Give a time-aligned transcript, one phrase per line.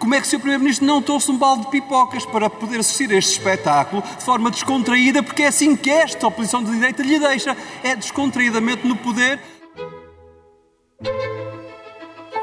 [0.00, 0.38] Como é que o Sr.
[0.38, 4.50] Primeiro-Ministro não trouxe um balde de pipocas para poder assistir a este espetáculo de forma
[4.50, 9.38] descontraída, porque é assim que esta oposição de direita lhe deixa, é descontraídamente no poder.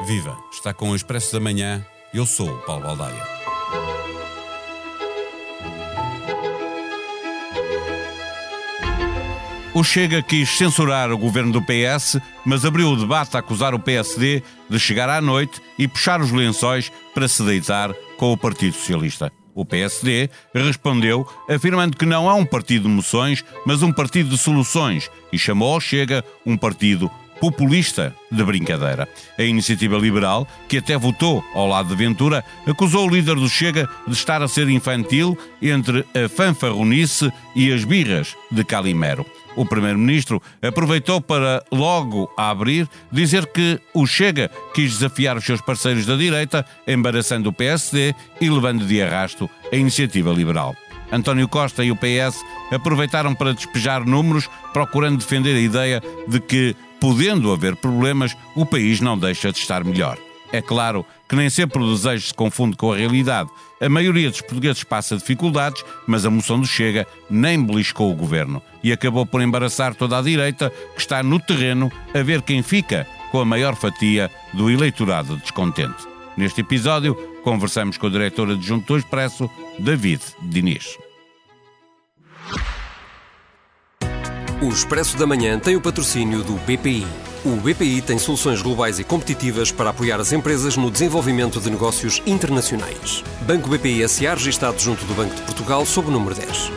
[0.05, 0.37] Viva!
[0.53, 1.83] Está com o Expresso da Manhã.
[2.13, 3.36] Eu sou o Paulo Baldaia.
[9.77, 13.79] O Chega quis censurar o governo do PS, mas abriu o debate a acusar o
[13.79, 18.73] PSD de chegar à noite e puxar os lençóis para se deitar com o Partido
[18.73, 19.31] Socialista.
[19.53, 24.37] O PSD respondeu afirmando que não é um partido de moções, mas um partido de
[24.39, 29.07] soluções e chamou ao Chega um partido populista de brincadeira.
[29.37, 33.87] A iniciativa liberal, que até votou ao lado de Ventura, acusou o líder do Chega
[34.07, 39.25] de estar a ser infantil entre a fanfarronice e as birras de Calimero.
[39.55, 45.61] O primeiro-ministro aproveitou para, logo a abrir, dizer que o Chega quis desafiar os seus
[45.61, 50.75] parceiros da direita, embaraçando o PSD e levando de arrasto a iniciativa liberal.
[51.11, 56.75] António Costa e o PS aproveitaram para despejar números, procurando defender a ideia de que,
[56.99, 60.17] podendo haver problemas, o país não deixa de estar melhor.
[60.51, 63.49] É claro que nem sempre o desejo se confunde com a realidade.
[63.81, 68.61] A maioria dos portugueses passa dificuldades, mas a moção do Chega nem beliscou o governo
[68.81, 73.05] e acabou por embaraçar toda a direita que está no terreno a ver quem fica
[73.31, 76.07] com a maior fatia do eleitorado descontente.
[76.37, 80.97] Neste episódio, conversamos com o diretor adjunto do Expresso, David Diniz.
[84.59, 87.05] O Expresso da Manhã tem o patrocínio do BPI.
[87.45, 92.23] O BPI tem soluções globais e competitivas para apoiar as empresas no desenvolvimento de negócios
[92.25, 93.23] internacionais.
[93.43, 96.71] Banco BPI SA registado junto do Banco de Portugal sob o número 10.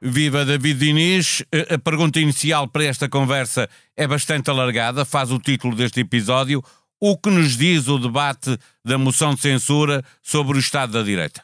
[0.00, 1.42] Viva David Diniz.
[1.68, 6.64] A pergunta inicial para esta conversa é bastante alargada, faz o título deste episódio.
[6.98, 11.42] O que nos diz o debate da moção de censura sobre o Estado da Direita?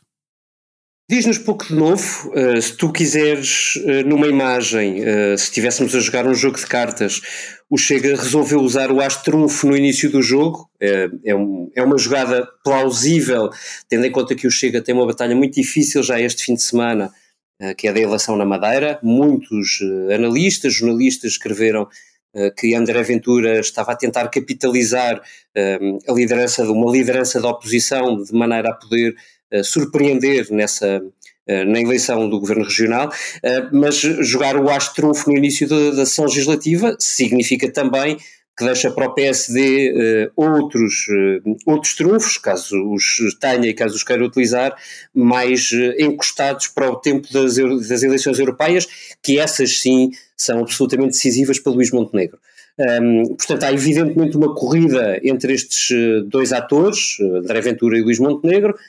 [1.11, 5.98] Diz-nos pouco de novo, uh, se tu quiseres, uh, numa imagem, uh, se estivéssemos a
[5.98, 7.21] jogar um jogo de cartas,
[7.69, 9.21] o Chega resolveu usar o as
[9.65, 13.50] no início do jogo, é, um, é, uma jogada plausível,
[13.88, 16.62] tendo em conta que o Chega tem uma batalha muito difícil já este fim de
[16.62, 17.10] semana,
[17.77, 19.00] que é da eleição na Madeira.
[19.03, 19.81] Muitos
[20.15, 21.88] analistas, jornalistas escreveram
[22.56, 25.21] que André Ventura estava a tentar capitalizar
[25.56, 29.15] a liderança de uma liderança da oposição de maneira a poder
[29.65, 35.37] surpreender nessa, uh, na eleição do governo regional, uh, mas jogar o as trunfo no
[35.37, 38.16] início da, da sessão legislativa significa também
[38.56, 41.06] que deixa para o PSD outros,
[41.65, 44.77] outros trunfos, caso os tenha e caso os queira utilizar,
[45.15, 47.56] mais encostados para o tempo das,
[47.89, 48.87] das, eleições europeias,
[49.22, 52.39] que essas sim são absolutamente decisivas para Luís Montenegro.
[52.78, 55.89] Um, portanto, há evidentemente uma corrida entre estes
[56.27, 58.81] dois atores, André Ventura e Luís Montenegro, eh,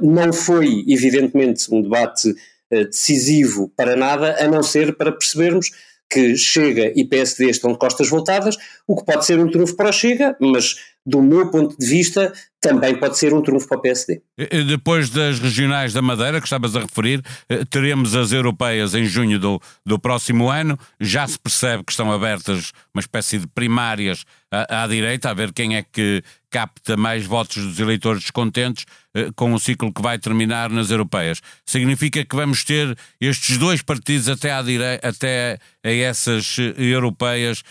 [0.00, 2.34] não foi, evidentemente, um debate
[2.70, 5.70] eh, decisivo para nada, a não ser para percebermos
[6.08, 8.56] que Chega e PSD estão de costas voltadas,
[8.86, 12.32] o que pode ser um trunfo para o Chega, mas do meu ponto de vista
[12.62, 14.22] também pode ser um trunfo para o PSD.
[14.68, 19.36] Depois das regionais da Madeira, que estavas a referir, eh, teremos as europeias em junho
[19.36, 20.78] do, do próximo ano.
[21.00, 25.52] Já se percebe que estão abertas uma espécie de primárias à, à direita, a ver
[25.52, 30.16] quem é que capta mais votos dos eleitores descontentes eh, com o ciclo que vai
[30.16, 31.40] terminar nas europeias.
[31.66, 37.62] Significa que vamos ter estes dois partidos até, à direita, até a essas eh, europeias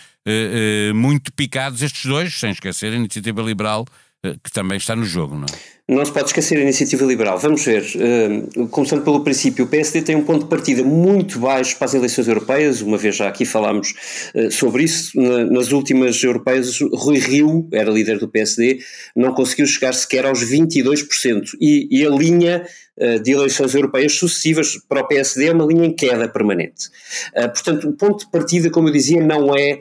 [0.94, 3.84] muito picados, estes dois, sem esquecer a Iniciativa Liberal,
[4.22, 5.72] que também está no jogo, não é?
[5.88, 7.36] Não se pode esquecer a iniciativa liberal.
[7.38, 11.76] Vamos ver, uh, começando pelo princípio, o PSD tem um ponto de partida muito baixo
[11.76, 13.92] para as eleições europeias, uma vez já aqui falámos
[14.34, 15.20] uh, sobre isso.
[15.20, 18.78] Na, nas últimas europeias, Rui Rio, era líder do PSD,
[19.16, 21.56] não conseguiu chegar sequer aos 22%.
[21.60, 22.64] E, e a linha
[23.24, 26.90] de eleições europeias sucessivas para o PSD é uma linha em queda permanente.
[27.34, 29.80] portanto, o ponto de partida, como eu dizia, não é,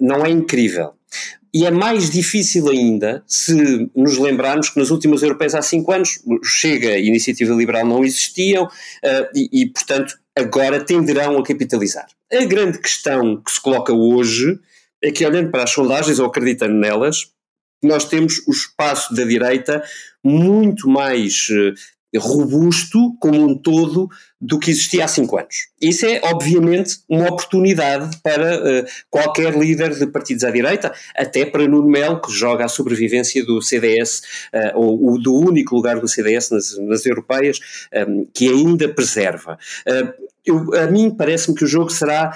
[0.00, 0.92] não é incrível.
[1.52, 6.22] E é mais difícil ainda se nos lembrarmos que nas últimas europeias há cinco anos
[6.44, 8.68] Chega e Iniciativa Liberal não existiam uh,
[9.34, 12.06] e, e, portanto, agora tenderão a capitalizar.
[12.30, 14.58] A grande questão que se coloca hoje
[15.02, 17.32] é que, olhando para as sondagens ou acreditando nelas,
[17.82, 19.82] nós temos o espaço da direita
[20.22, 21.72] muito mais uh,
[22.16, 24.08] robusto como um todo
[24.40, 25.68] do que existia há cinco anos.
[25.80, 31.66] Isso é, obviamente, uma oportunidade para uh, qualquer líder de partidos à direita, até para
[31.66, 34.22] Nuno Melo, que joga a sobrevivência do CDS,
[34.54, 37.58] uh, ou, ou, do único lugar do CDS nas, nas europeias,
[38.08, 39.58] um, que ainda preserva.
[39.86, 42.32] Uh, eu, a mim parece-me que o jogo será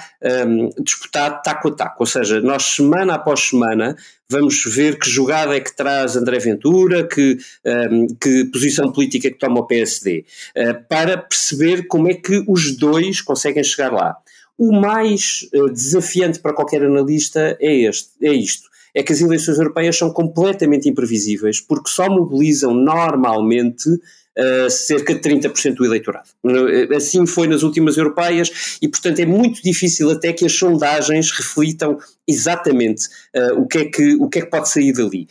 [0.47, 3.95] um, disputado taco a taco, ou seja, nós semana após semana
[4.29, 9.31] vamos ver que jogada é que traz André Ventura, que, um, que posição política é
[9.31, 10.25] que toma o PSD,
[10.57, 14.15] uh, para perceber como é que os dois conseguem chegar lá.
[14.57, 19.57] O mais uh, desafiante para qualquer analista é, este, é isto é que as eleições
[19.57, 26.29] europeias são completamente imprevisíveis, porque só mobilizam normalmente uh, cerca de 30% do eleitorado.
[26.45, 31.31] Eh, assim foi nas últimas europeias e, portanto, é muito difícil até que as sondagens
[31.31, 31.97] reflitam
[32.27, 35.27] exatamente uh, o, que é que, o que é que pode sair dali.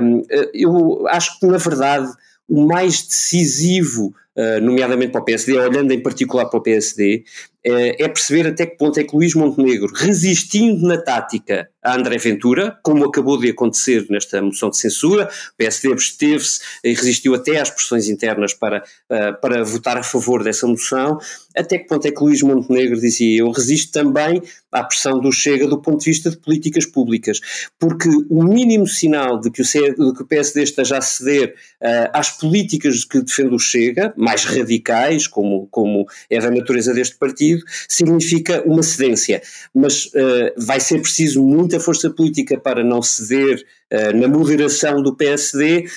[0.00, 0.22] Um,
[0.52, 2.08] eu acho que, na verdade,
[2.48, 7.24] o mais decisivo, uh, nomeadamente para o PSD, olhando em particular para o PSD,
[7.64, 12.78] é perceber até que ponto é que Luís Montenegro, resistindo na tática a André Ventura,
[12.82, 17.70] como acabou de acontecer nesta moção de censura, o PSD absteve-se e resistiu até às
[17.70, 21.18] pressões internas para, uh, para votar a favor dessa moção,
[21.56, 25.66] até que ponto é que Luís Montenegro dizia eu resisto também à pressão do Chega
[25.66, 27.40] do ponto de vista de políticas públicas,
[27.78, 31.54] porque o mínimo sinal de que o, C, de que o PSD esteja a ceder
[31.80, 37.16] uh, às políticas que defende o Chega, mais radicais, como, como é da natureza deste
[37.16, 37.47] partido,
[37.88, 39.42] significa uma cedência,
[39.74, 45.14] mas uh, vai ser preciso muita força política para não ceder uh, na moderação do
[45.14, 45.88] PSD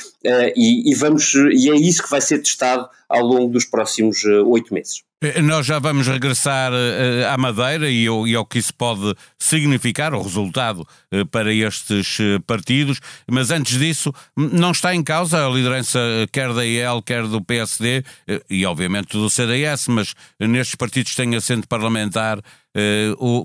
[0.56, 4.74] e, e, vamos, e é isso que vai ser testado ao longo dos próximos oito
[4.74, 5.03] meses.
[5.24, 9.14] Eh, nós já vamos regressar uh, à Madeira e ao, e ao, que isso pode
[9.38, 10.80] significar, o resultado
[11.14, 16.00] uh, para estes partidos, mas antes disso, não está em causa a liderança
[16.32, 18.04] quer da IEL, quer do PSD
[18.50, 22.40] e, obviamente, do CDS, mas nestes partidos tem assento parlamentar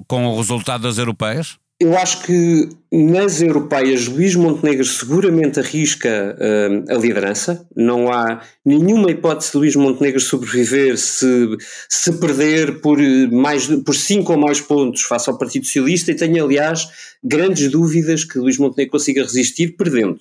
[0.06, 1.58] com o resultado das europeias?
[1.78, 7.68] Eu acho que nas europeias Luís Montenegro seguramente arrisca uh, a liderança.
[7.76, 11.54] Não há nenhuma hipótese de Luís Montenegro sobreviver se,
[11.86, 12.98] se perder por,
[13.30, 16.88] mais, por cinco ou mais pontos face ao Partido Socialista e tenho, aliás,
[17.22, 20.18] grandes dúvidas que Luís Montenegro consiga resistir perdendo.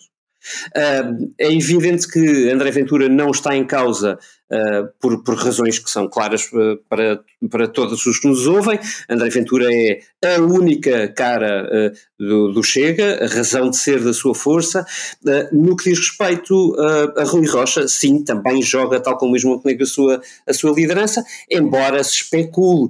[0.75, 4.19] Uh, é evidente que André Ventura não está em causa
[4.51, 6.49] uh, por, por, razões que são claras
[6.87, 7.19] para,
[7.49, 8.79] para todos os que nos ouvem.
[9.09, 14.33] André Ventura é a única cara do, do, Chega, a razão de ser da sua
[14.33, 14.85] força.
[15.51, 16.75] no que diz respeito
[17.17, 21.23] a Rui Rocha, sim, também joga, tal como Luís Montenegro, a sua, a sua liderança,
[21.49, 22.89] embora se especule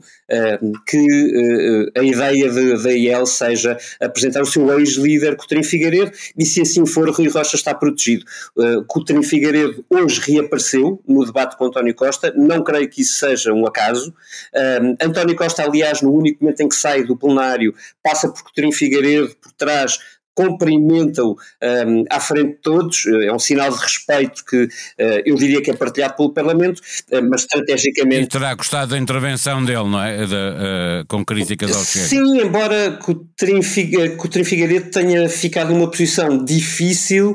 [0.88, 6.86] que a ideia da IEL seja apresentar o seu ex-líder Coutinho Figueiredo e se assim
[6.86, 8.26] for Rui Rocha está protegido.
[8.88, 13.66] Coutinho Figueiredo hoje reapareceu no debate com António Costa, não creio que isso seja um
[13.66, 14.14] acaso.
[15.02, 17.74] António Costa, aliás, no único momento em que sai do plenário,
[18.04, 20.00] passa por Coutinho Figueiredo por trás
[20.36, 24.70] cumprimenta-o um, à frente de todos, é um sinal de respeito que uh,
[25.26, 28.24] eu diria que é partilhado pelo Parlamento, uh, mas estrategicamente...
[28.24, 30.26] E terá gostado da intervenção dele, não é?
[30.26, 32.06] De, uh, com críticas ao Chega.
[32.06, 37.34] Sim, embora Coutrinho Figueiredo tenha ficado numa posição difícil,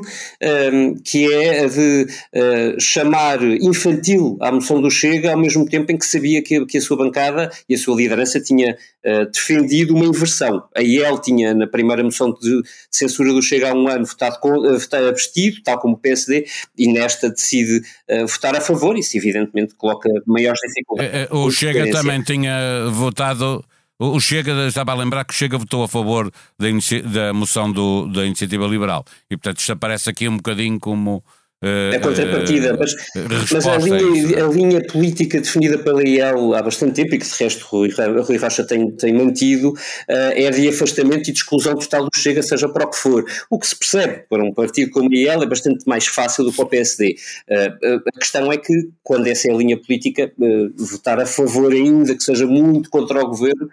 [0.71, 2.07] um, que é a de
[2.79, 6.81] chamar infantil à moção do Chega, ao mesmo tempo em que sabia que, que a
[6.81, 8.77] sua bancada e a sua liderança tinha
[9.33, 10.63] defendido uma inversão.
[10.75, 14.65] A IEL tinha, na primeira moção de censura do Chega há um ano votado, com,
[14.65, 16.45] eh, votado abstido, tal como o PSD,
[16.77, 21.13] e nesta decide uh, votar a favor, isso evidentemente coloca maiores dificuldades.
[21.13, 23.63] Eh, o Chega também tinha votado.
[23.97, 26.67] O Chega, estava a lembrar que o Chega votou a favor da,
[27.11, 29.05] da moção do, da Iniciativa Liberal.
[29.29, 31.23] E, portanto, isto aparece aqui um bocadinho como
[31.63, 32.95] a contrapartida, mas,
[33.51, 37.43] mas a, linha, a, linha, política definida pela IEL há bastante tempo e que de
[37.43, 37.89] resto Rui,
[38.23, 39.75] Rui Rocha tem, tem mantido uh,
[40.09, 43.23] é de afastamento e de exclusão total do Chega, seja para o que for.
[43.47, 46.51] O que se percebe para um partido como a IEL é bastante mais fácil do
[46.51, 47.15] que o PSD.
[48.07, 50.31] A questão é que, quando essa é a linha política,
[50.75, 53.69] votar a favor, ainda que seja muito contra o governo,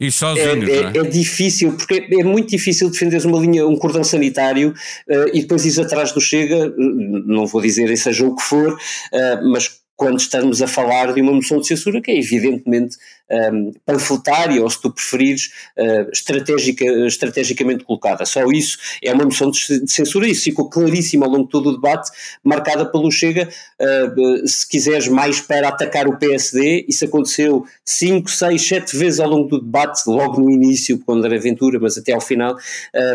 [0.00, 0.98] e sozinhos, é, é, é?
[0.98, 5.64] é, difícil, porque é muito difícil defender uma linha, um cordão sanitário uh, e depois
[5.64, 10.62] ir atrás do Chega, não vou dizer seja o que for, uh, mas quando estamos
[10.62, 12.96] a falar de uma moção de censura que é evidentemente
[13.30, 18.24] um, panfletária, ou se tu preferires, uh, estratégica, estrategicamente colocada.
[18.24, 21.72] Só isso é uma moção de censura, isso ficou claríssimo ao longo de todo o
[21.74, 22.10] debate,
[22.42, 23.48] marcada pelo Chega,
[23.80, 29.28] uh, se quiseres mais para atacar o PSD, isso aconteceu 5, 6, 7 vezes ao
[29.28, 32.56] longo do debate, logo no início, quando era aventura, mas até ao final,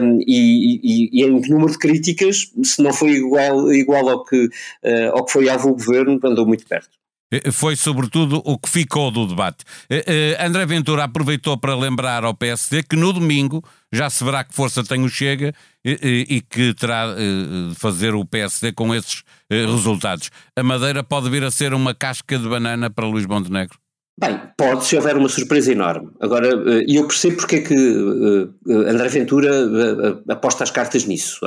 [0.01, 4.45] um, e, e, e, em número de críticas, se não foi igual, igual ao, que,
[4.45, 7.02] uh, ao que foi alvo governo, andou muito perto.
[7.33, 9.65] Eh, foi sobretudo o que ficou do debate.
[9.89, 14.43] Eh, eh, André Ventura aproveitou para lembrar ao PSD que no domingo já se verá
[14.43, 20.31] que força tem o Chega e que terá de fazer o PSD com esses resultados.
[20.55, 23.82] A Madeira pode vir a ser uma casca de banana para Luís Montenegro?
[24.19, 26.11] Bem, pode se houver uma surpresa enorme.
[26.19, 31.05] Agora, eh, e eu percebo porque é que eh, eh, André Ventura aposta as cartas
[31.05, 31.39] nisso.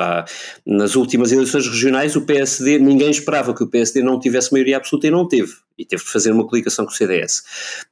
[0.67, 5.07] nas últimas eleições regionais, o PSD, ninguém esperava que o PSD não tivesse maioria absoluta
[5.07, 5.53] e não teve.
[5.79, 7.45] E teve de fazer uma coligação com o CDS.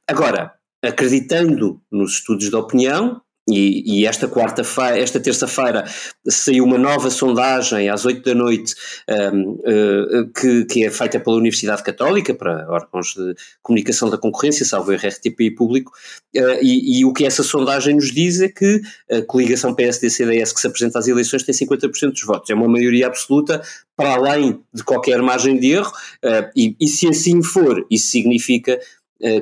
[0.07, 0.53] Agora,
[0.83, 5.85] acreditando nos estudos de opinião, e, e, esta quarta-feira, esta terça-feira,
[6.27, 8.73] saiu uma nova sondagem às oito da noite
[9.07, 14.17] um, uh, eh, que, que, é feita pela Universidade Católica para órgãos de comunicação da
[14.17, 15.91] concorrência, salvo o RTP e público,
[16.35, 20.59] uh, e, e, o que essa sondagem nos diz é que a coligação PSD-CDS que
[20.59, 23.61] se apresenta às eleições tem 50% dos votos, é uma maioria absoluta
[23.95, 25.91] para além de qualquer margem de erro,
[26.23, 28.79] uh, e, e se assim for, isso significa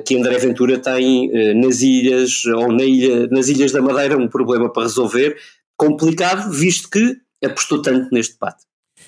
[0.04, 4.28] que André Ventura tem eh, nas ilhas ou na ilha, nas Ilhas da Madeira um
[4.28, 5.36] problema para resolver,
[5.76, 8.64] complicado, visto que apostou tanto neste debate.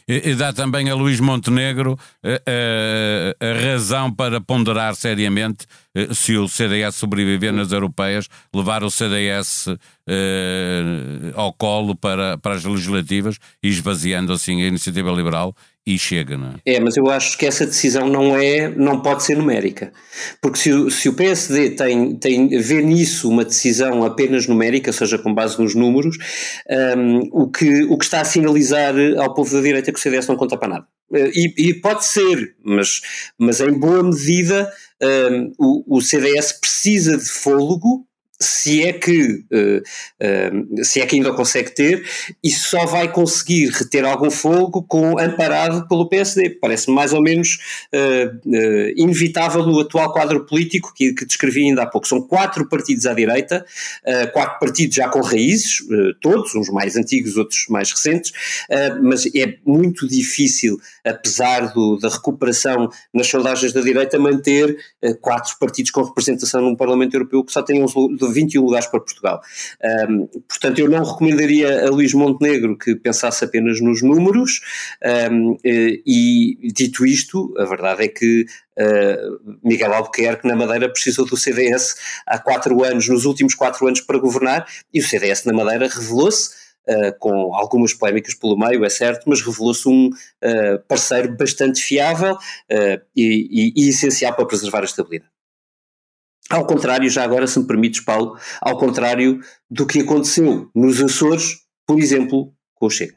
[0.09, 5.67] E, dá também a Luís Montenegro a, eh, a, a razão para ponderar seriamente
[6.13, 9.69] se o CDS sobreviver nas europeias, levar o CDS
[11.35, 15.55] ao colo para, para as legislativas esvaziando assim a iniciativa liberal
[15.87, 16.75] e chega, não é?
[16.75, 19.93] É, mas eu acho que essa decisão não é, não pode ser numérica.
[20.43, 24.93] Porque se o, se o PSD tem, tem, vê nisso uma decisão apenas numérica, ou
[24.93, 26.17] seja, com base nos números,
[26.99, 30.03] um, o, que, o que está a sinalizar ao povo da direita é que o
[30.03, 30.87] CDS não conta para nada.
[31.13, 33.01] E, e pode ser, mas,
[33.39, 34.69] mas em boa medida
[35.31, 38.05] um, o, o CDS precisa de fôlego
[38.41, 42.05] se é que uh, uh, se é que ainda consegue ter
[42.43, 47.59] e só vai conseguir reter algum fogo com amparado pelo PSD parece mais ou menos
[47.95, 52.07] uh, inevitável no atual quadro político que, que, descrevi ainda há pouco.
[52.07, 53.65] São quatro partidos à direita
[54.33, 55.79] quatro partidos já com raízes
[56.21, 58.33] todos uns mais antigos outros mais recentes
[59.03, 64.77] mas é muito difícil apesar do, da recuperação nas sondagens da direita manter
[65.21, 67.83] quatro partidos com representação num Parlamento Europeu que só tem
[68.27, 69.41] uns 21 lugares para Portugal.
[70.09, 74.61] Um, portanto, eu não recomendaria a Luís Montenegro que pensasse apenas nos números,
[75.31, 78.47] um, e dito isto, a verdade é que
[78.79, 81.95] Uh, Miguel Albuquerque na Madeira precisou do CDS
[82.27, 86.51] há quatro anos, nos últimos quatro anos para governar, e o CDS na Madeira revelou-se
[86.87, 92.37] uh, com algumas polémicas pelo meio, é certo, mas revelou-se um uh, parceiro bastante fiável
[93.17, 95.36] e, e, e essencial para preservar a estabilidade.
[96.49, 101.57] Ao contrário, já agora, se me permites, Paulo, ao contrário do que aconteceu nos Açores,
[101.87, 103.15] por exemplo, com o Chega.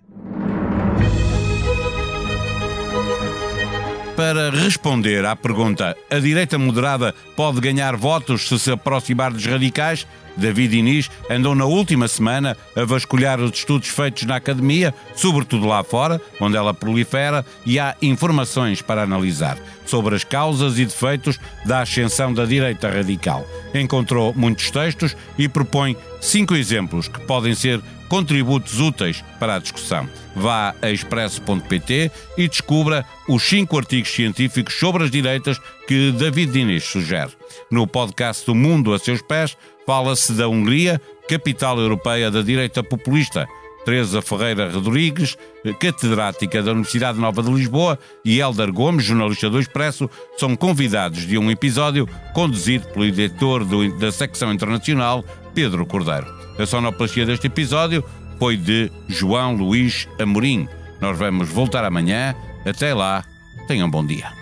[4.16, 10.06] Para responder à pergunta a direita moderada pode ganhar votos se se aproximar dos radicais,
[10.40, 15.84] David Inês andou na última semana a vasculhar os estudos feitos na academia, sobretudo lá
[15.84, 21.82] fora, onde ela prolifera, e há informações para analisar sobre as causas e defeitos da
[21.82, 23.46] ascensão da direita radical.
[23.74, 30.10] Encontrou muitos textos e propõe cinco exemplos que podem ser contributos úteis para a discussão.
[30.36, 36.84] Vá a expresso.pt e descubra os cinco artigos científicos sobre as direitas que David Diniz
[36.84, 37.32] sugere.
[37.72, 39.56] No podcast do Mundo a seus pés,
[39.90, 43.48] fala-se da Hungria, capital europeia da direita populista.
[43.84, 45.36] Teresa Ferreira Rodrigues,
[45.80, 51.40] catedrática da Universidade Nova de Lisboa, e Helder Gomes, jornalista do Expresso, são convidados de
[51.40, 56.28] um episódio conduzido pelo editor do, da secção internacional, Pedro Cordeiro.
[56.60, 58.06] A sonoplastia deste episódio
[58.38, 60.68] foi de João Luís Amorim.
[61.02, 62.36] Nós vamos voltar amanhã.
[62.64, 63.26] Até lá,
[63.68, 64.39] tenham bom dia.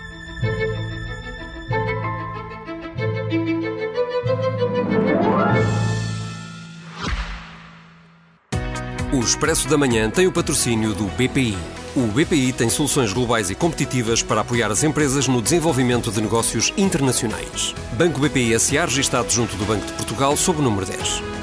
[9.18, 11.58] O Expresso da Manhã tem o patrocínio do BPI.
[11.96, 16.72] O BPI tem soluções globais e competitivas para apoiar as empresas no desenvolvimento de negócios
[16.76, 17.74] internacionais.
[17.94, 21.37] Banco BPI SA registado junto do Banco de Portugal sob o número 10.